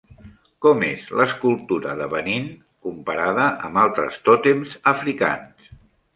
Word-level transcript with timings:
Com 0.65 0.79
és 0.85 1.03
l'escultura 1.19 1.93
de 1.99 2.07
Benín 2.13 2.47
comparada 2.87 3.45
amb 3.69 3.83
altres 3.83 4.19
tòtems 4.31 4.77
africans? 4.95 5.71